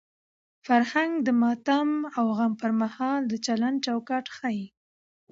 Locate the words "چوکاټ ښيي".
3.85-4.65